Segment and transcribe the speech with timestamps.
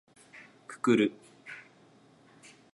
[0.67, 1.13] くくる